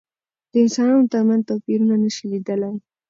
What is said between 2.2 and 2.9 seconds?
لیدلای.